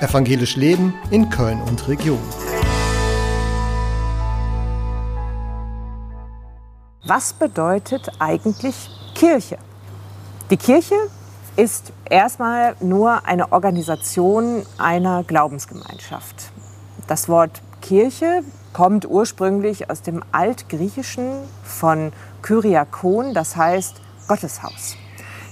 Evangelisch 0.00 0.54
Leben 0.54 0.94
in 1.10 1.28
Köln 1.28 1.60
und 1.60 1.88
Region. 1.88 2.20
Was 7.04 7.32
bedeutet 7.32 8.08
eigentlich 8.20 8.90
Kirche? 9.16 9.58
Die 10.50 10.56
Kirche 10.56 10.94
ist 11.56 11.92
erstmal 12.08 12.76
nur 12.78 13.26
eine 13.26 13.50
Organisation 13.50 14.62
einer 14.78 15.24
Glaubensgemeinschaft. 15.24 16.52
Das 17.08 17.28
Wort 17.28 17.60
Kirche 17.80 18.44
kommt 18.72 19.04
ursprünglich 19.04 19.90
aus 19.90 20.02
dem 20.02 20.22
Altgriechischen 20.30 21.40
von 21.64 22.12
Kyriakon, 22.42 23.34
das 23.34 23.56
heißt 23.56 23.96
Gotteshaus. 24.28 24.94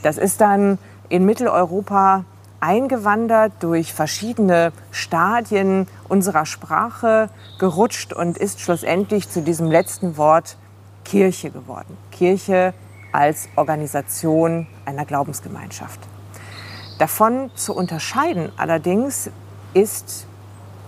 Das 0.05 0.19
ist 0.19 0.41
dann 0.41 0.79
in 1.09 1.25
Mitteleuropa 1.25 2.25
eingewandert 2.61 3.53
durch 3.61 3.93
verschiedene 3.93 4.73
Stadien 4.91 5.87
unserer 6.09 6.47
Sprache 6.47 7.29
gerutscht 7.59 8.13
und 8.13 8.39
ist 8.39 8.61
schlussendlich 8.61 9.29
zu 9.29 9.43
diesem 9.43 9.71
letzten 9.71 10.17
Wort 10.17 10.57
Kirche 11.05 11.51
geworden. 11.51 11.97
Kirche 12.11 12.75
als 13.13 13.49
Organisation 13.57 14.67
einer 14.85 15.05
Glaubensgemeinschaft. 15.05 16.01
Davon 16.99 17.51
zu 17.55 17.75
unterscheiden 17.75 18.51
allerdings 18.57 19.31
ist 19.75 20.27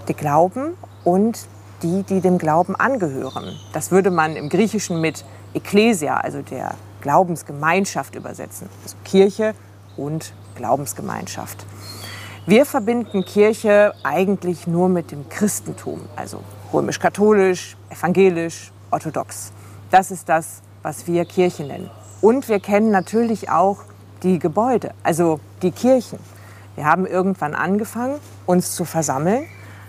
der 0.09 0.15
Glauben 0.15 0.75
und 1.05 1.47
die, 1.83 2.03
die 2.03 2.21
dem 2.21 2.39
Glauben 2.39 2.75
angehören. 2.75 3.57
Das 3.73 3.91
würde 3.91 4.11
man 4.11 4.35
im 4.35 4.49
Griechischen 4.49 5.01
mit 5.01 5.25
Ekklesia, 5.55 6.17
also 6.17 6.43
der 6.43 6.75
Glaubensgemeinschaft 7.01 8.15
übersetzen. 8.15 8.69
Also 8.83 8.97
Kirche 9.05 9.55
und 9.99 10.33
Glaubensgemeinschaft. 10.55 11.67
Wir 12.47 12.65
verbinden 12.65 13.27
Kirche 13.27 13.93
eigentlich 14.03 14.67
nur 14.67 14.89
mit 14.89 15.11
dem 15.11 15.29
Christentum, 15.29 16.01
also 16.17 16.43
römisch-katholisch, 16.73 17.77
evangelisch, 17.91 18.73
orthodox. 18.91 19.53
Das 19.91 20.11
ist 20.11 20.31
das, 20.31 20.63
was 20.83 21.07
wir 21.07 21.27
Kirche 21.27 21.65
nennen. 21.65 21.91
Und 22.23 22.49
wir 22.49 22.61
kennen 22.61 22.91
natürlich 22.91 23.51
auch 23.51 23.81
die 24.23 24.39
Gebäude, 24.39 24.93
also 25.03 25.41
die 25.61 25.73
Kirchen. 25.73 26.19
Wir 26.75 26.87
haben 26.87 27.07
irgendwann 27.07 27.55
angefangen, 27.55 28.19
uns 28.47 28.75
zu 28.75 28.85
versammeln 28.85 29.45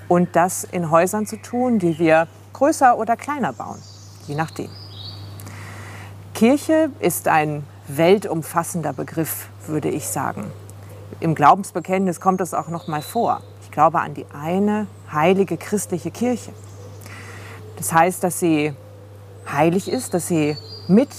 und 0.08 0.36
das 0.36 0.64
in 0.64 0.92
Häusern 0.92 1.28
zu 1.28 1.38
tun, 1.38 1.80
die 1.80 1.98
wir 1.98 2.28
größer 2.54 2.98
oder 2.98 3.16
kleiner 3.16 3.54
bauen, 3.54 3.80
je 4.28 4.36
nachdem. 4.36 4.70
Kirche 6.34 6.90
ist 7.00 7.28
ein 7.28 7.64
weltumfassender 7.90 8.94
Begriff, 8.94 9.48
würde 9.68 9.90
ich 9.90 10.08
sagen. 10.08 10.52
Im 11.20 11.36
Glaubensbekenntnis 11.36 12.22
kommt 12.22 12.40
es 12.42 12.54
auch 12.54 12.70
noch 12.70 12.88
mal 12.88 13.02
vor. 13.02 13.42
Ich 13.64 13.72
glaube 13.72 14.00
an 14.00 14.14
die 14.14 14.26
eine 14.34 14.88
heilige 15.12 15.58
christliche 15.58 16.12
Kirche. 16.12 16.52
Das 17.78 17.92
heißt, 17.94 18.24
dass 18.24 18.40
sie 18.40 18.74
heilig 19.52 19.92
ist, 19.92 20.14
dass 20.14 20.28
sie 20.28 20.56
mit 20.88 21.10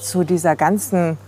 zu 0.00 0.24
dieser 0.24 0.56
ganzen 0.56 1.18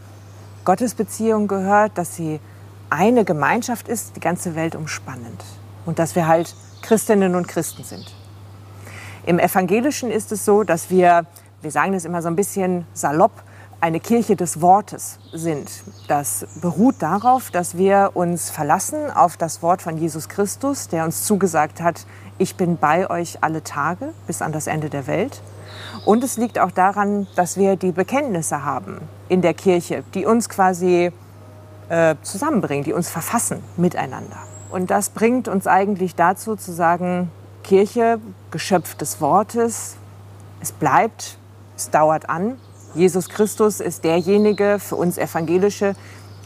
Gottesbeziehung 0.64 1.48
gehört, 1.48 1.98
dass 1.98 2.16
sie 2.16 2.40
eine 2.88 3.24
Gemeinschaft 3.24 3.88
ist, 3.88 4.16
die 4.16 4.20
ganze 4.20 4.54
Welt 4.54 4.74
umspannend. 4.74 5.44
Und 5.86 5.98
dass 5.98 6.14
wir 6.14 6.26
halt 6.26 6.54
Christinnen 6.82 7.34
und 7.34 7.48
Christen 7.48 7.84
sind. 7.84 8.14
Im 9.26 9.38
Evangelischen 9.38 10.10
ist 10.10 10.32
es 10.32 10.44
so, 10.44 10.64
dass 10.64 10.90
wir, 10.90 11.26
wir 11.62 11.70
sagen 11.70 11.92
das 11.92 12.04
immer 12.04 12.22
so 12.22 12.28
ein 12.28 12.36
bisschen 12.36 12.86
salopp, 12.94 13.32
eine 13.80 14.00
Kirche 14.00 14.36
des 14.36 14.60
Wortes 14.60 15.18
sind. 15.32 15.70
Das 16.06 16.46
beruht 16.60 16.96
darauf, 16.98 17.50
dass 17.50 17.76
wir 17.76 18.10
uns 18.14 18.50
verlassen 18.50 19.10
auf 19.10 19.36
das 19.36 19.62
Wort 19.62 19.80
von 19.80 19.96
Jesus 19.96 20.28
Christus, 20.28 20.88
der 20.88 21.04
uns 21.04 21.24
zugesagt 21.24 21.80
hat, 21.80 22.06
ich 22.38 22.56
bin 22.56 22.78
bei 22.78 23.08
euch 23.10 23.42
alle 23.42 23.62
Tage 23.62 24.14
bis 24.26 24.40
an 24.40 24.52
das 24.52 24.66
Ende 24.66 24.88
der 24.88 25.06
Welt. 25.06 25.42
Und 26.04 26.24
es 26.24 26.36
liegt 26.36 26.58
auch 26.58 26.70
daran, 26.70 27.26
dass 27.36 27.56
wir 27.56 27.76
die 27.76 27.92
Bekenntnisse 27.92 28.64
haben 28.64 29.00
in 29.28 29.42
der 29.42 29.54
Kirche, 29.54 30.04
die 30.14 30.24
uns 30.24 30.48
quasi 30.48 31.12
äh, 31.90 32.14
zusammenbringen, 32.22 32.84
die 32.84 32.92
uns 32.92 33.10
verfassen 33.10 33.62
miteinander. 33.76 34.38
Und 34.70 34.90
das 34.90 35.10
bringt 35.10 35.48
uns 35.48 35.66
eigentlich 35.66 36.14
dazu 36.14 36.56
zu 36.56 36.72
sagen, 36.72 37.30
Kirche, 37.62 38.20
Geschöpf 38.50 38.94
des 38.94 39.20
Wortes, 39.20 39.96
es 40.60 40.72
bleibt, 40.72 41.38
es 41.76 41.90
dauert 41.90 42.28
an. 42.28 42.58
Jesus 42.94 43.28
Christus 43.28 43.80
ist 43.80 44.04
derjenige 44.04 44.78
für 44.80 44.96
uns 44.96 45.16
Evangelische, 45.16 45.94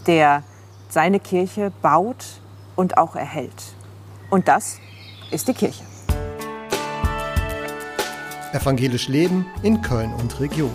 der 0.06 0.42
seine 0.90 1.18
Kirche 1.18 1.72
baut 1.80 2.40
und 2.76 2.98
auch 2.98 3.16
erhält. 3.16 3.74
Und 4.30 4.48
das 4.48 4.78
ist 5.30 5.48
die 5.48 5.54
Kirche. 5.54 5.84
Evangelisch 8.52 9.08
Leben 9.08 9.46
in 9.62 9.80
Köln 9.80 10.12
und 10.14 10.38
Region. 10.38 10.70